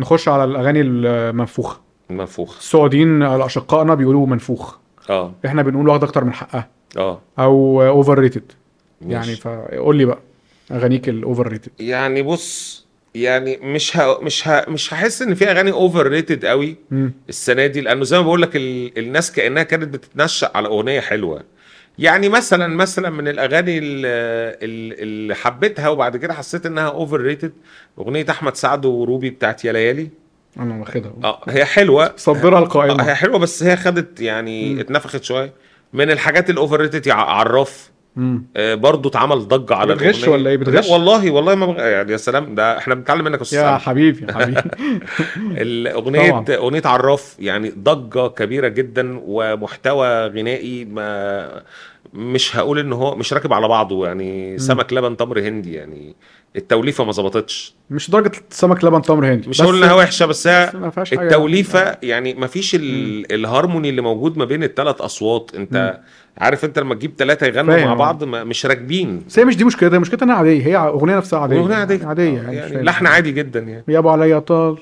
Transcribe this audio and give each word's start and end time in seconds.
نخش 0.00 0.28
على 0.28 0.44
الأغاني 0.44 0.80
المنفوخة. 0.80 1.80
منفوخ 2.10 2.58
السعوديين 2.58 3.22
اشقائنا 3.22 3.94
بيقولوا 3.94 4.26
منفوخ. 4.26 4.76
آه. 5.10 5.32
إحنا 5.46 5.62
بنقول 5.62 5.88
واخد 5.88 6.04
أكتر 6.04 6.24
من 6.24 6.32
حقها. 6.32 6.68
آه. 6.96 7.20
أو 7.38 7.82
overrated 7.82 8.52
يعني. 9.06 9.36
فقول 9.36 9.96
لي 9.96 10.04
بقى 10.04 10.18
أغانيك 10.72 11.08
ال 11.08 11.48
overrated 11.48 11.70
يعني 11.78 12.22
بص 12.22 12.80
يعني 13.14 13.56
مش 13.62 13.96
ه... 13.96 14.18
مش 14.22 14.48
ه... 14.48 14.64
مش 14.68 14.94
هحس 14.94 15.22
إن 15.22 15.34
في 15.34 15.50
أغاني 15.50 15.72
overrated 15.72 16.44
قوي 16.44 16.76
السنة 17.28 17.66
دي 17.66 17.80
لأنه 17.80 18.04
زي 18.04 18.16
ما 18.18 18.22
بقول 18.22 18.42
لك 18.42 18.56
ال... 18.56 18.98
الناس 18.98 19.32
كأنها 19.32 19.62
كانت 19.62 19.94
بتتنشأ 19.94 20.50
على 20.54 20.68
أغنية 20.68 21.00
حلوة. 21.00 21.42
يعني 22.00 22.28
مثلا 22.28 22.66
مثلا 22.66 23.10
من 23.10 23.28
الأغاني 23.28 23.78
ال- 23.78 24.06
ال- 24.64 25.02
اللي 25.02 25.34
حبيتها 25.34 25.88
وبعد 25.88 26.16
كده 26.16 26.34
حسيت 26.34 26.66
إنها 26.66 26.88
overrated 26.88 27.52
أغنية 27.98 28.26
أحمد 28.30 28.56
سعد 28.56 28.84
وروبي 28.86 29.30
بتاعت 29.30 29.64
يا 29.64 29.72
ليالي. 29.72 30.08
أنا 30.58 30.74
واخدها. 30.80 31.12
آه 31.24 31.40
هي 31.48 31.64
حلوة. 31.64 32.12
صدرها 32.16 32.56
آه، 32.58 32.60
هي 32.60 32.64
القائمه 32.64 33.14
حلوة 33.14 33.38
بس 33.38 33.62
هي 33.62 33.76
خدت 33.76 34.20
يعني 34.20 34.74
مم. 34.74 34.80
اتنفخت 34.80 35.24
شوية. 35.24 35.52
من 35.92 36.10
الحاجات 36.10 36.50
ال 36.50 36.80
overrated 36.80 37.08
عراف. 37.08 37.89
آه، 38.56 38.74
برضو 38.74 39.08
اتعمل 39.08 39.48
ضجة 39.48 39.74
على 39.74 39.94
بتغش. 39.94 40.28
ولا 40.28 40.50
إيه؟ 40.50 40.56
بتغش؟ 40.56 40.86
لا 40.88 40.92
والله 40.92 41.30
والله 41.30 41.54
ما 41.54 41.66
بغ... 41.66 41.78
يعني 41.80 42.12
يا 42.12 42.16
سلام 42.16 42.54
ده 42.54 42.78
إحنا 42.78 42.94
بنتعلم 42.94 43.24
منك 43.24 43.36
يا 43.38 43.42
أستاذ 43.42 43.58
يا. 43.58 43.78
حبيبي 43.78 44.26
يا 44.28 44.32
حبيبي 44.32 44.60
الأغنية 45.62 46.30
طبعاً. 46.30 46.44
أغنية 46.56 46.82
عراف 46.84 47.36
يعني 47.38 47.72
ضجة 47.78 48.28
كبيرة 48.28 48.68
جدا 48.68 49.20
ومحتوى 49.24 50.26
غنائي 50.26 50.84
ما 50.84 51.62
مش 52.14 52.56
هقول 52.56 52.78
إن 52.78 52.92
هو 52.92 53.16
مش 53.16 53.32
راكب 53.32 53.52
على 53.52 53.68
بعضه 53.68 54.06
يعني 54.06 54.58
سمك 54.58 54.92
لبن 54.92 55.16
تمر 55.16 55.40
هندي 55.40 55.72
يعني 55.72 56.16
التوليفة 56.56 57.04
ما 57.04 57.12
ظبطتش. 57.12 57.74
مش 57.90 58.10
درجة 58.10 58.32
سمك 58.50 58.84
لبن 58.84 59.02
تمر 59.02 59.26
هندي. 59.32 59.48
مش 59.48 59.62
هقول 59.62 59.76
إنها 59.76 59.94
وحشة 59.94 60.26
بس 60.26 60.46
بس 60.48 60.76
هي 60.76 60.90
فيهاش 60.90 61.14
حاجة- 61.14 61.18
التوليفة 61.18 61.96
يعني. 62.02 62.34
ما 62.34 62.46
فيش 62.46 62.74
ال... 62.74 63.32
الهارموني 63.32 63.88
اللي 63.90 64.02
موجود 64.02 64.38
ما 64.38 64.44
بين 64.44 64.64
الثلاث 64.64 65.00
أصوات. 65.00 65.50
أنت 65.54 66.00
عارف 66.38 66.64
أنت 66.64 66.78
لما 66.78 66.94
تجيب 66.94 67.12
ثلاثة 67.18 67.46
يغنوا. 67.46 67.84
مع 67.84 67.94
بعض 67.94 68.24
ما 68.24 68.44
مش 68.44 68.66
راكبين. 68.66 69.22
بس 69.28 69.38
هي 69.38 69.44
مش 69.44 69.56
دي 69.56 69.64
مشكلتها 69.64 69.98
مشكلتها 69.98 70.24
إنها 70.26 70.36
عادية 70.36 70.66
هي 70.66 70.76
أغنية 70.76 71.16
نفسها 71.16 71.38
عادية. 71.38 71.58
أغنية 71.60 71.74
عادية. 71.74 72.06
عادية 72.06 72.30
آه، 72.40 72.42
يعني, 72.42 72.56
يعني. 72.56 72.82
لحن 72.82 73.06
عادي 73.06 73.32
جدا 73.32 73.60
يعني. 73.60 73.84
يا 73.88 73.98
أبو 73.98 74.08
عليا 74.08 74.38
طال 74.38 74.78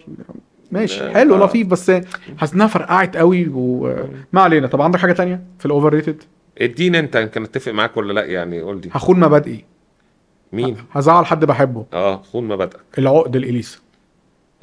ماشي 0.72 1.00
آه. 1.04 1.12
حلو 1.12 1.36
لطيف 1.36 1.66
بس 1.66 1.92
حاسس 2.38 2.54
إنها 2.54 2.66
فرقعت 2.66 3.16
قوي 3.16 3.48
وما 3.54 4.40
علينا. 4.40 4.66
طب 4.66 4.82
عندك 4.82 4.98
حاجة 4.98 5.12
تانية 5.12 5.40
في 5.58 5.66
ال 5.66 5.88
overrated 5.94 6.22
اديني 6.58 6.98
انت 6.98 7.16
يمكن 7.16 7.42
اتفق 7.44 7.72
معاك 7.72 7.96
ولا 7.96 8.12
لا 8.12 8.24
يعني 8.24 8.60
قول 8.60 8.80
لي. 8.80 8.88
هخون 8.92 9.20
مبادئي. 9.20 9.64
مين؟ 10.52 10.76
هزعل 10.92 11.26
حد 11.26 11.44
بحبه. 11.44 11.86
آه 11.92 12.22
خون 12.22 12.48
مبادئك. 12.48 12.80
العقد 12.98 13.36
الاليسا 13.36 13.78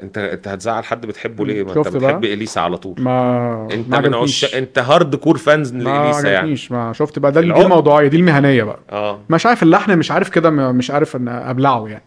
انت 0.03 0.17
انت 0.17 0.47
هتزعل 0.47 0.83
حد 0.83 1.05
بتحبه 1.05 1.45
ليه؟ 1.45 1.63
ما 1.63 1.69
انت 1.69 1.75
شفت 1.75 1.97
بقى؟ 1.97 2.07
بتحب 2.07 2.23
اليسا 2.25 2.59
على 2.59 2.77
طول. 2.77 2.95
ما 2.97 3.67
انت 3.71 3.89
ما 3.89 3.99
من. 3.99 4.13
عش... 4.13 4.55
انت 4.55 4.79
hardcore 4.80 5.38
fans 5.38 5.73
لاليسا 5.75 6.29
يعني. 6.31 6.55
ما 6.71 6.93
شفت 6.93 7.19
بقى. 7.19 7.31
ده 7.31 7.41
دي. 7.41 7.47
الموضوعية 7.47 8.07
دي 8.07 8.17
المهنية 8.17 8.63
بقى. 8.63 8.79
آه. 8.91 9.19
مش 9.29 9.45
عارف 9.45 9.63
اللحن 9.63 9.97
مش 9.97 10.11
عارف 10.11 10.29
كده 10.29 10.49
مش 10.49 10.91
عارف 10.91 11.16
إن 11.16 11.27
أبلعه 11.27 11.88
يعني. 11.88 12.03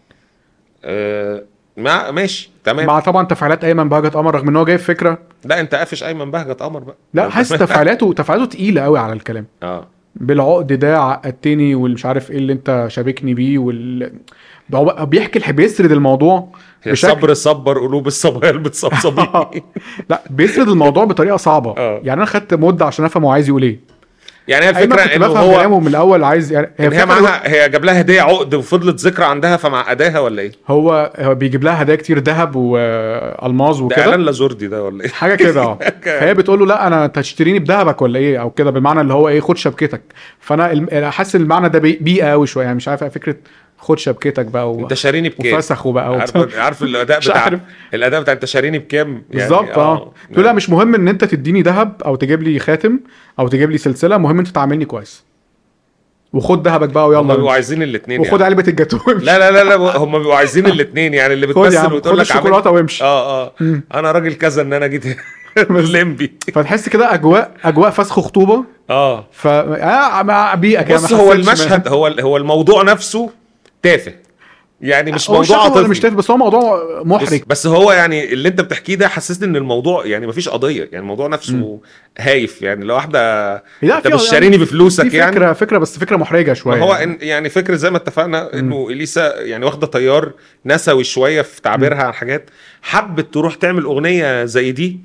آه، 0.83 1.43
ما 1.79 2.11
ماشي 2.11 2.51
تمام. 2.63 2.85
مع 2.87 2.99
طبعا 2.99 3.25
تفعيلات 3.25 3.63
أيمن 3.63 3.89
بهجت 3.89 4.13
قمر 4.13 4.35
رغم 4.35 4.47
إن 4.47 4.55
هو 4.55 4.65
جايب 4.65 4.79
فكرة. 4.79 5.17
لا 5.45 5.59
أنت 5.59 5.75
قافش 5.75 6.03
أيمن 6.03 6.31
بهجت 6.31 6.63
قمر 6.63 6.79
بقى. 6.79 6.95
لا 7.13 7.29
حاسس 7.29 7.49
تفعيلاته 7.49 8.13
تفعيلاته 8.13 8.49
تقيلة 8.49 8.81
قوي 8.81 8.99
على 8.99 9.13
الكلام. 9.13 9.45
آه. 9.63 9.87
بالعقد 10.15 10.73
ده 10.73 10.99
عقدتني 10.99 11.75
والمش 11.75 12.05
عارف 12.05 12.31
إيه 12.31 12.37
اللي 12.37 12.53
أنت 12.53 12.85
شابكني 12.87 13.33
بيه 13.33 13.57
وال 13.57 14.13
بيحكي 14.99 15.51
بيسرد 15.51 15.91
الموضوع 15.91 16.47
هي 16.83 16.95
صبر 16.95 17.33
صبر 17.33 17.79
قلوب 17.79 18.07
الصبايا 18.07 18.51
بتصبصبي 18.51 19.27
لا 20.09 20.21
بيسرد 20.29 20.69
الموضوع 20.69 21.05
بطريقة 21.05 21.37
صعبة. 21.37 21.71
آه. 21.77 22.01
يعني 22.03 22.13
أنا 22.13 22.25
خدت 22.25 22.53
مدة 22.53 22.85
عشان 22.85 23.05
أفهم 23.05 23.23
هو 23.25 23.31
عايز 23.31 23.49
يقول 23.49 23.63
إيه. 23.63 23.79
يعني 24.49 24.65
هي 24.65 24.69
الفكرة 24.69 25.01
إنه 25.01 25.27
بفهم 25.27 25.37
هو 25.43 25.55
كلامه 25.55 25.79
من 25.79 25.87
الأول 25.87 26.23
عايز 26.23 26.51
يعني 26.51 26.69
إن 26.79 26.83
هي 26.85 26.91
فكرة 26.91 27.05
معاها 27.05 27.41
هي 27.49 27.69
جاب 27.69 27.85
لها 27.85 28.01
هدية 28.01 28.21
عقد 28.21 28.53
وفضلت 28.55 28.99
ذكرى 28.99 29.25
عندها 29.25 29.57
فمعقداها 29.57 30.19
ولا 30.19 30.41
إيه؟ 30.41 30.51
هو 30.67 31.11
هو 31.19 31.35
بيجيب 31.35 31.63
لها 31.63 31.81
هدايا 31.81 31.97
كتير 31.97 32.19
ذهب 32.19 32.55
والماز 32.55 33.77
ده 33.79 33.83
وكده. 33.85 34.01
إعلان 34.01 34.19
لازوردي 34.19 34.67
ده 34.67 34.83
ولا 34.83 35.03
إيه؟ 35.03 35.09
حاجة 35.09 35.35
كده 35.35 35.61
آه. 35.61 35.79
فهي 36.19 36.33
بتقول 36.33 36.59
له 36.59 36.65
لا 36.65 36.87
أنا 36.87 37.05
انت 37.05 37.17
هتشتريني 37.17 37.59
بذهبك 37.59 38.01
ولا 38.01 38.19
إيه؟ 38.19 38.41
أو 38.41 38.49
كده 38.49 38.71
بالمعنى 38.71 39.01
اللي 39.01 39.13
هو 39.13 39.29
إيه 39.29 39.39
خد 39.41 39.57
شبكتك. 39.57 40.01
فأنا 40.39 41.09
حاسس 41.11 41.35
المعنى 41.35 41.69
ده 41.69 41.79
بي- 41.79 41.97
بيئة 42.01 42.31
قوي 42.31 42.47
شوية 42.47 42.63
يعني 42.65 42.75
مش 42.77 42.87
عارف 42.87 43.03
فكرة 43.03 43.35
خد 43.79 43.99
شبكتك 43.99 44.45
بقى 44.45 44.71
و... 44.71 44.79
انت 44.79 44.93
شاريني 44.93 45.29
بكام؟ 45.29 45.53
وفسخ 45.53 45.85
وبقى 45.85 46.15
عارف 46.19 46.35
وبتاع. 46.35 46.63
عارف 46.63 46.83
الأداء 46.83 47.19
بتاع 47.19 47.37
عارف. 47.37 47.59
الأداء 47.93 48.21
بتاع 48.21 48.33
انت 48.33 48.45
شاريني 48.45 48.79
بكام؟ 48.79 49.07
يعني 49.09 49.23
بالظبط 49.31 49.77
آه 49.77 50.13
تقول 50.33 50.45
لا 50.45 50.53
مش 50.53 50.69
مهم 50.69 50.95
إن 50.95 51.07
أنت 51.07 51.23
تديني 51.23 51.61
ذهب 51.61 52.01
أو 52.05 52.15
تجيب 52.15 52.43
لي 52.43 52.59
خاتم 52.59 52.99
أو 53.39 53.47
تجيب 53.47 53.71
لي 53.71 53.77
سلسلة 53.77 54.17
مهم 54.17 54.39
أنت 54.39 54.47
تعاملني 54.47 54.85
كويس 54.85 55.23
وخد 56.33 56.67
ذهبك 56.67 56.89
بقى 56.89 57.03
هم 57.05 57.11
بيبقوا 57.21 57.37
ويلا 57.37 57.51
عايزين 57.51 57.83
الاثنين 57.83 58.19
وخد 58.19 58.31
يعني. 58.31 58.43
علبة 58.43 58.63
الجاتوه. 58.67 59.13
لا 59.13 59.39
لا 59.39 59.51
لا 59.51 59.63
لا 59.63 59.97
هم 59.97 60.17
بيبقوا 60.17 60.35
عايزين 60.35 60.65
الاثنين 60.65 61.13
يعني 61.13 61.33
اللي 61.33 61.47
بتمثل 61.47 61.93
وتقول 61.93 62.17
لك 62.17 62.31
الشوكولاتة 62.31 62.69
وامشي 62.69 63.03
آه 63.03 63.45
آه. 63.45 63.53
أنا 63.93 64.11
راجل 64.11 64.33
كذا 64.33 64.61
إن 64.61 64.73
أنا 64.73 64.87
جيت 64.87 65.05
لمبي 65.69 66.33
فتحس 66.53 66.89
كده 66.89 67.13
اجواء 67.13 67.51
أجواء 67.63 67.89
فسخ 67.89 68.19
خطوبه 68.19 68.63
آه 68.89 69.27
ف 69.31 69.47
آه 69.47 70.55
بيئه 70.55 70.81
كده 70.81 70.97
بص 70.97 71.13
هو 71.13 71.33
المشهد 71.33 71.87
هو 71.87 72.07
هو 72.07 72.37
الموضوع 72.37 72.83
نفسه 72.83 73.29
تافه. 73.83 74.13
يعني 74.81 75.11
مش 75.11 75.21
مش 75.21 75.29
موضوع 75.29 75.63
عاطفي. 75.63 75.87
مش 75.87 75.99
تافه 75.99 76.15
بس 76.15 76.31
هو 76.31 76.37
موضوع 76.37 77.01
محرج. 77.03 77.39
بس, 77.39 77.45
بس 77.47 77.67
هو 77.67 77.91
يعني 77.91 78.33
اللي 78.33 78.49
انت 78.49 78.61
بتحكيه 78.61 78.95
ده 78.95 79.07
حسسني 79.07 79.47
ان 79.47 79.55
الموضوع 79.55 80.05
يعني 80.05 80.27
مفيش 80.27 80.49
قضية. 80.49 80.81
يعني 80.81 80.99
الموضوع 80.99 81.27
نفسه 81.27 81.79
هايف. 82.19 82.61
يعني 82.61 82.85
لو 82.85 82.95
واحدة 82.95 83.53
انت 83.83 84.07
مش 84.07 84.21
شاريني 84.21 84.57
بفلوسك 84.57 85.05
دي 85.05 85.17
يعني. 85.17 85.31
فكره 85.31 85.53
فكرة 85.53 85.77
بس 85.77 85.99
فكرة 85.99 86.17
محرجة 86.17 86.53
شوية. 86.53 86.81
هو 86.81 86.93
إن 86.93 87.17
يعني 87.21 87.49
فكرة 87.49 87.75
زي 87.75 87.89
ما 87.89 87.97
اتفقنا 87.97 88.53
إنه 88.53 88.89
إليسا 88.89 89.41
يعني 89.41 89.65
واخدة 89.65 89.87
تيار 89.87 90.31
نسوي 90.65 91.03
شوية 91.03 91.41
في 91.41 91.61
تعبيرها 91.61 92.03
عن 92.03 92.13
حاجات 92.13 92.49
حبت 92.81 93.33
تروح 93.33 93.55
تعمل 93.55 93.83
أغنية 93.83 94.45
زي 94.45 94.71
دي 94.71 94.99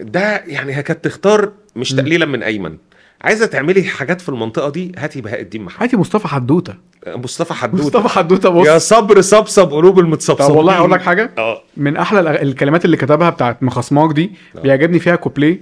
ده 0.00 0.42
يعني 0.46 0.82
كانت 0.82 1.04
تختار 1.04 1.52
مش 1.76 1.92
تقليلا 1.92 2.26
من 2.26 2.42
أيمن. 2.42 2.76
عايزة 3.22 3.46
تعملي 3.46 3.82
حاجات 3.84 4.20
في 4.20 4.28
المنطقة 4.28 4.70
دي 4.70 4.92
هاتي 4.98 5.20
بهاء 5.20 5.40
الدين 5.40 5.62
محمد. 5.62 5.82
هاتي 5.82 5.96
مصطفى 5.96 6.28
حدوتة. 6.28 6.74
مصطفى 7.06 7.54
حدود 7.54 7.80
مصطفى 7.80 8.08
حدوتة 8.08 8.48
بص. 8.48 8.66
يا 8.66 8.78
صبر 8.78 9.20
صبصب 9.20 9.70
قلوب 9.72 9.94
طب 9.94 9.98
المتصبصبين 9.98 10.56
والله 10.56 10.76
أقول 10.78 10.90
لك 10.90 11.02
حاجة. 11.02 11.30
آه. 11.38 11.62
من 11.76 11.96
أحلى 11.96 12.42
الكلمات 12.42 12.84
اللي 12.84 12.96
كتبها 12.96 13.30
بتاعت 13.30 13.62
مخصماك 13.62 14.12
دي 14.12 14.32
آه. 14.58 14.60
بيعجبني 14.60 14.98
فيها 14.98 15.16
كوبليه 15.16 15.60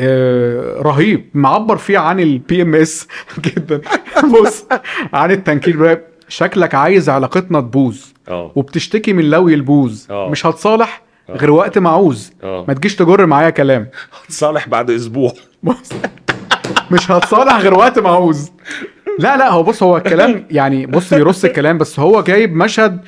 آه 0.00 0.82
رهيب 0.82 1.30
معبر 1.34 1.76
فيه 1.76 1.98
عن 1.98 2.20
ال 2.20 2.62
PMS 2.62 3.08
جدا. 3.40 3.80
بص 4.42 4.64
عن 5.12 5.30
التنكيل 5.30 5.98
شكلك 6.28 6.74
عايز 6.74 7.08
علاقتنا 7.08 7.60
تبوظ 7.60 7.98
آه. 8.28 8.52
وبتشتكي 8.56 9.12
من 9.12 9.30
لوي 9.30 9.54
البوز 9.54 10.06
آه. 10.10 10.28
مش 10.28 10.46
هتصالح 10.46 11.02
آه. 11.28 11.36
غير 11.36 11.50
وقت 11.50 11.78
ما 11.78 11.90
عوز 11.90 12.32
آه. 12.42 12.64
ما 12.68 12.74
تجيش 12.74 12.96
تجر 12.96 13.26
معايا 13.26 13.50
كلام. 13.50 13.88
صالح 14.28 14.68
بعد 14.68 14.90
أسبوع. 14.90 15.32
بص. 15.62 15.90
مش 16.90 17.10
هتصالح 17.10 17.56
غير 17.56 17.74
وقت 17.74 17.98
ما 17.98 18.08
عوز 18.10 18.50
لا 19.18 19.36
لا 19.36 19.48
هو 19.50 19.62
بص 19.62 19.82
هو 19.82 19.96
الكلام 19.96 20.46
يعني 20.50 20.86
بص 20.86 21.14
بيرص 21.14 21.44
الكلام 21.44 21.78
بس 21.78 22.00
هو 22.00 22.22
جايب 22.22 22.56
مشهد 22.56 23.00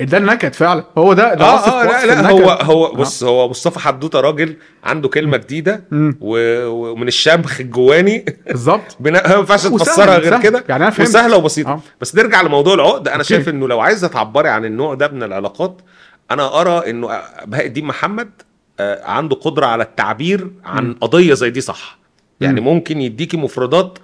ده 0.00 0.18
النكد 0.18 0.54
فعلا 0.54 0.84
هو 0.98 1.12
ده 1.12 1.34
ده 1.34 1.44
آه 1.44 1.82
آه 1.82 2.04
لا 2.06 2.22
لا. 2.22 2.30
هو 2.30 2.50
هو 2.50 2.92
بص 2.94 3.22
هو 3.24 3.48
مصطفى 3.48 3.78
حدوتة 3.78 4.20
راجل 4.20 4.56
عنده 4.84 5.08
كلمة 5.08 5.36
جديدة 5.36 5.84
ومن 6.20 7.08
الشمخ 7.08 7.60
الجواني 7.60 8.24
بالظبط 8.46 8.96
ما 9.00 9.22
ينفعش 9.36 9.66
تفسرها 9.66 10.18
غير. 10.18 10.40
كده 10.40 10.64
يعني 10.68 10.82
أنا 10.82 10.90
فهمت. 10.90 11.08
وسهلة 11.08 11.36
وبسيطة 11.36 11.70
آه. 11.72 11.80
بس 12.00 12.14
نرجع 12.14 12.42
لموضوع 12.42 12.74
العقد 12.74 13.08
أنا. 13.08 13.22
شايف 13.22 13.48
إنه 13.48 13.68
لو 13.68 13.80
عايزة 13.80 14.08
تعبري 14.08 14.48
عن 14.48 14.64
النوع 14.64 14.94
ده 14.94 15.08
من 15.08 15.22
العلاقات 15.22 15.80
أنا 16.30 16.60
أرى 16.60 16.90
إنه 16.90 17.20
بهاء 17.46 17.66
الدين 17.66 17.84
محمد 17.84 18.30
آه، 18.80 19.04
عنده 19.10 19.36
قدرة 19.36 19.66
على 19.66 19.82
التعبير 19.82 20.50
عن. 20.64 20.92
قضية 20.94 21.34
زي 21.34 21.50
دي 21.50 21.60
صح 21.60 21.98
يعني 22.40 22.60
مم. 22.60 22.66
ممكن 22.66 23.00
يديكي 23.00 23.36
مفردات 23.36 23.98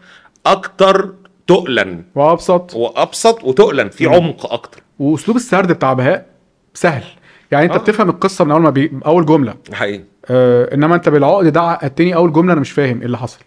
أكتر 0.46 1.14
تقلا 1.46 2.02
وأبسط. 2.14 2.74
وأبسط 2.74 3.44
وتقلا 3.44 3.88
في. 3.88 4.06
عمق 4.06 4.52
أكتر. 4.52 4.82
وأسلوب 4.98 5.36
السرد 5.36 5.72
بتاع 5.72 5.92
بهاء 5.92 6.26
سهل. 6.74 7.02
يعني 7.52 7.64
أنت 7.64 7.74
آه. 7.74 7.78
بتفهم 7.78 8.08
القصة 8.10 8.44
من 8.44 8.50
أول 8.50 8.62
ما 8.62 8.70
بي... 8.70 8.92
أول 9.06 9.26
جملة. 9.26 9.54
حقيقي. 9.72 10.04
آه 10.30 10.74
إنما 10.74 10.94
أنت 10.94 11.08
بالعقد 11.08 11.46
ده 11.46 11.60
عقدتني 11.60 12.14
أول 12.14 12.32
جملة 12.32 12.52
أنا 12.52 12.60
مش 12.60 12.70
فاهم 12.72 12.98
إيه 12.98 13.06
اللي 13.06 13.18
حصل. 13.18 13.38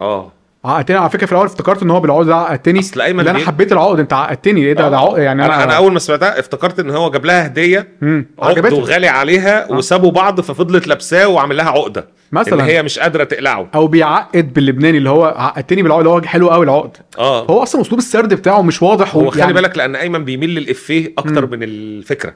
آه. 0.00 0.32
عقدتني. 0.64 0.96
على 0.96 1.10
فكرة 1.10 1.26
في 1.26 1.32
الأول 1.32 1.46
افتكرت 1.46 1.82
إن 1.82 1.90
هو 1.90 2.00
بالعقد 2.00 2.26
ده 2.26 2.36
عقدتني. 2.36 2.80
أيمن 3.02 3.20
اللي 3.20 3.30
أنا 3.30 3.38
حبيت 3.38 3.72
العقد. 3.72 3.98
أنت 3.98 4.12
عقدتني. 4.12 4.60
إيه 4.60 4.72
ده؟ 4.72 4.88
ده 4.90 4.98
عقد 4.98 5.18
يعني 5.18 5.44
أنا 5.44 5.64
أنا 5.64 5.76
أول 5.76 5.92
ما 5.92 5.98
سمعتها 5.98 6.38
افتكرت 6.40 6.78
إن 6.80 6.90
هو 6.90 7.10
جاب 7.10 7.24
لها 7.24 7.46
هدية 7.46 7.88
مم. 8.00 8.26
عقد 8.38 8.72
وغالي 8.72 9.08
عليها 9.08 9.70
آه. 9.70 9.72
وسابوا 9.72 10.10
بعض 10.10 10.40
ففضلت 10.40 10.86
لابساه 10.86 11.28
وعامل 11.28 11.56
لها 11.56 11.68
عقدة. 11.70 12.08
مثلا. 12.32 12.54
إن 12.54 12.60
هي 12.60 12.82
مش 12.82 12.98
قادرة 12.98 13.24
تقلعه. 13.24 13.68
أو 13.74 13.86
بيعقد 13.86 14.52
باللبناني 14.52 14.98
اللي 14.98 15.10
هو 15.10 15.24
عقدتني 15.24 15.82
بالعقد 15.82 16.00
اللي 16.00 16.10
هو 16.10 16.22
حلو 16.22 16.50
قوي 16.50 16.64
العقد. 16.64 16.96
آه. 17.18 17.44
هو 17.44 17.62
أصلا 17.62 17.80
أسلوب 17.80 17.98
السرد 17.98 18.34
بتاعه 18.34 18.62
مش 18.62 18.82
واضح 18.82 19.14
هو 19.14 19.30
خلي 19.30 19.40
يعني 19.40 19.52
بالك 19.52 19.78
لأن 19.78 19.96
أيمن 19.96 20.24
بيميل 20.24 20.50
للإفيه 20.50 21.12
أكتر 21.18 21.46
من 21.46 21.62
الفكرة. 21.62 22.34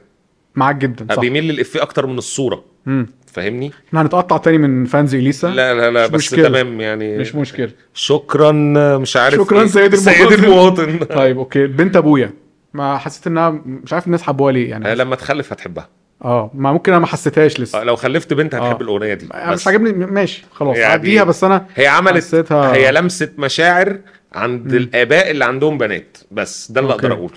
معاك 0.55 0.75
جدا 0.75 1.15
صح. 1.15 1.21
بيميل 1.21 1.43
للإفيه 1.43 1.81
أكتر 1.81 2.07
من 2.07 2.17
الصورة. 2.17 2.63
مم. 2.85 3.07
فاهمني؟ 3.33 3.71
إحنا 3.87 4.01
هنتقطع 4.01 4.37
تاني 4.37 4.57
من 4.57 4.85
fans 4.85 5.15
إليسا؟ 5.15 5.47
لا 5.47 5.73
لا 5.73 5.91
لا 5.91 6.03
مش 6.05 6.09
بس 6.09 6.15
مشكلة. 6.15 6.47
تمام 6.47 6.81
يعني 6.81 7.17
مش 7.17 7.35
مشكلة. 7.35 7.69
شكرا 7.93 8.51
مش 8.97 9.17
عارف 9.17 9.35
شكراً 9.35 9.61
إيه. 9.61 9.67
سيد 9.67 9.95
سيد 9.95 10.31
المواطن. 10.31 10.83
المواطن 10.83 11.05
طيب 11.17 11.37
okay. 11.37 11.67
بنت 11.67 11.95
أبويا. 11.95 12.31
ما 12.73 12.97
حسيت 12.97 13.27
إنها 13.27 13.49
مش 13.65 13.93
عارف 13.93 14.05
الناس 14.07 14.21
حبوها 14.23 14.51
ليه 14.51 14.65
آه، 14.65 14.69
يعني 14.69 14.95
لما 14.95 15.15
تخلف 15.15 15.51
هتحبها. 15.53 15.89
آه 16.25 16.51
ما 16.53 16.71
ممكن 16.71 16.91
أنا 16.91 16.99
ما 17.01 17.07
حسيتهاش 17.07 17.59
لسه. 17.59 17.81
آه، 17.81 17.83
لو 17.83 17.95
خلفت 17.95 18.33
بنت 18.33 18.55
هتحب 18.55 18.75
آه. 18.75 18.81
الأغنية 18.81 19.13
دي. 19.13 19.29
مش 19.47 19.67
عاجبني 19.67 19.91
ماشي 20.05 20.43
خلاص 20.51 20.77
يعني 20.77 20.93
عديها 20.93 21.23
بس 21.23 21.43
أنا 21.43 21.65
هي 21.75 21.87
عملت 21.87 22.15
حسيتها- 22.17 22.73
هي 22.75 22.91
لمست 22.91 23.31
مشاعر 23.37 23.97
عند 24.33 24.73
الآباء 24.73 25.31
اللي 25.31 25.45
عندهم 25.45 25.77
بنات. 25.77 26.17
بس 26.31 26.71
ده 26.71 26.81
اللي. 26.81 26.93
أقدر 26.93 27.13
أقوله. 27.13 27.33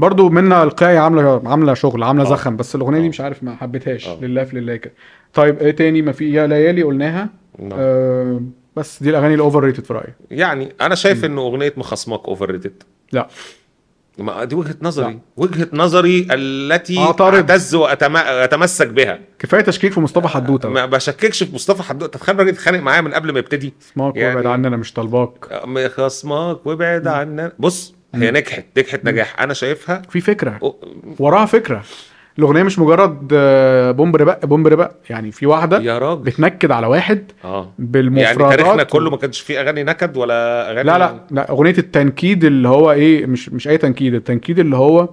برضو 0.00 0.28
منة 0.28 0.62
القيعي 0.62 0.98
عامله 0.98 1.42
عاملة 1.44 1.74
شغل 1.74 2.02
عاملة 2.02 2.24
آه. 2.26 2.30
زخم 2.30 2.56
بس 2.56 2.74
الأغنية 2.74 2.98
دي 3.00 3.06
آه. 3.06 3.08
مش 3.08 3.20
عارف 3.20 3.42
ما 3.42 3.56
حبيتهاش. 3.56 4.08
آه. 4.08 4.18
لله 4.20 4.44
في 4.44 4.60
لله 4.60 4.76
كده. 4.76 4.92
طيب 5.34 5.58
إيه 5.58 5.70
تاني؟ 5.70 6.02
ما 6.02 6.12
في 6.12 6.32
يا 6.32 6.46
ليالي 6.46 6.82
قلناها. 6.82 7.28
نعم. 7.58 7.78
آه 7.80 8.40
بس 8.76 9.02
دي 9.02 9.10
الأغاني 9.10 9.34
ال 9.34 9.64
overrated 9.64 9.84
في 9.84 9.92
رأيي. 9.92 10.14
يعني 10.30 10.72
أنا 10.80 10.94
شايف 10.94 11.24
ان 11.24 11.38
أغنية 11.38 11.72
مخصمك 11.76 12.20
overrated 12.28 12.82
لا. 13.12 13.28
ما 14.18 14.44
دي 14.44 14.54
وجهة 14.54 14.74
نظري. 14.82 15.12
لا. 15.12 15.18
وجهة 15.36 15.68
نظري 15.72 16.26
التي 16.30 16.98
أعترض. 16.98 17.50
أعتز 17.50 17.74
واتمسك 17.74 18.86
بها. 18.88 19.18
كفاية 19.38 19.60
تشكيك 19.60 19.92
في 19.92 20.00
مصطفى 20.00 20.28
حدوتة 20.28 20.68
ما 20.68 20.86
بشككش 20.86 21.42
في 21.42 21.54
مصطفى 21.54 21.82
حدوتة. 21.82 22.18
تتخيل 22.18 22.38
راجل 22.38 22.48
يتخانق 22.48 22.80
معايا 22.80 23.00
من 23.00 23.14
قبل 23.14 23.32
ما 23.32 23.38
يبتدي. 23.38 23.74
اسمعك 23.82 24.16
يعني- 24.16 24.36
وابعد 24.36 24.46
عننا 24.52 24.76
مش 24.76 24.92
طالباك 24.92 25.44
خصمك 25.96 26.66
وابعد 26.66 27.06
عنا 27.06 27.52
بص 27.58 27.94
هي 28.14 28.30
نجحت 28.30 28.64
نجحت 28.78 29.04
نجاح. 29.04 29.40
أنا 29.40 29.54
شايفها 29.54 30.02
في 30.10 30.20
فكرة. 30.20 30.58
أو- 30.64 30.86
وراها 31.20 31.46
فكرة. 31.46 31.82
الأغنية 32.38 32.62
مش 32.62 32.78
مجرد 32.78 33.28
بومب 33.96 34.16
ربق 34.16 34.44
بومب 34.46 34.66
ربق 34.66 34.90
يعني 35.10 35.30
في 35.30 35.46
واحدة 35.46 35.78
يا 35.80 35.98
راجل. 35.98 36.22
بتنكد 36.22 36.70
على 36.70 36.86
واحد 36.86 37.32
آه. 37.44 37.72
بالمفردات 37.78 38.40
يعني 38.40 38.56
تاريخنا 38.56 38.82
كله 38.82 39.10
ما 39.10 39.16
كانش 39.16 39.40
فيه 39.40 39.60
أغاني 39.60 39.82
نكد 39.84 40.16
ولا 40.16 40.70
أغاني 40.70 40.82
لا 40.82 40.98
لا 40.98 41.20
لا. 41.30 41.50
أغنية 41.50 41.74
التنكيد 41.78 42.44
اللي 42.44 42.68
هو 42.68 42.92
إيه 42.92 43.26
مش 43.26 43.48
مش 43.48 43.68
أي 43.68 43.78
تنكيد. 43.78 44.14
التنكيد 44.14 44.58
اللي 44.58 44.76
هو 44.76 45.08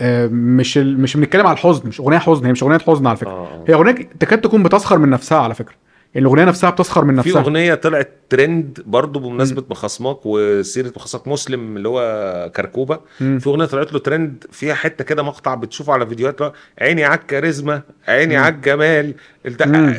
آه، 0.00 0.26
مش. 0.32 0.78
مش 0.78 1.16
بنتكلم 1.16 1.46
على 1.46 1.54
الحزن 1.54 1.88
مش 1.88 2.00
أغنية 2.00 2.18
حزن. 2.18 2.46
هي 2.46 2.52
مش 2.52 2.62
أغنية 2.62 2.78
حزن 2.78 3.06
على 3.06 3.16
فكرة. 3.16 3.30
آه،. 3.30 3.64
هي 3.68 3.74
أغنية 3.74 3.92
تكاد 4.20 4.40
تكون 4.40 4.62
بتسخر 4.62 4.98
من 4.98 5.10
نفسها 5.10 5.38
على 5.38 5.54
فكرة. 5.54 5.74
يعني 5.74 5.83
الأغنية 6.16 6.44
نفسها 6.44 6.70
بتسخر 6.70 7.04
من 7.04 7.22
في 7.22 7.28
نفسها. 7.28 7.42
أغنية 7.42 7.74
طلعت 7.74 8.10
ترند 8.28 8.78
برضو 8.86 9.18
بمناسبة 9.18 9.64
مخصماك 9.70 10.18
وسيرة 10.24 10.92
مخصمك 10.96 11.28
مسلم 11.28 11.76
اللي 11.76 11.88
هو 11.88 12.50
كركوبة. 12.56 13.00
مم. 13.20 13.38
في 13.38 13.48
أغنية 13.48 13.64
طلعت 13.64 13.92
له 13.92 13.98
ترند 13.98 14.44
فيها 14.52 14.74
حتة 14.74 15.04
كده 15.04 15.22
مقطع 15.22 15.54
بتشوفه 15.54 15.92
على 15.92 16.06
فيديوهات 16.06 16.40
عيني 16.80 17.04
على 17.04 17.20
الكاريزما 17.20 17.82
عيني 18.08 18.36
على 18.36 18.54
الجمال. 18.54 19.14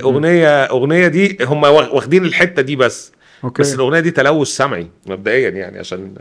اغنيه 0.01 0.47
أغنية 0.63 1.07
دي 1.07 1.37
هم 1.41 1.63
واخدين 1.63 2.25
الحتة 2.25 2.61
دي 2.61 2.75
بس. 2.75 3.11
okay. 3.43 3.61
بس 3.61 3.75
الأغنية 3.75 3.99
دي 3.99 4.11
تلوث 4.11 4.47
سمعي 4.47 4.87
مبدئيا 5.07 5.49
يعني 5.49 5.79
عشان 5.79 6.13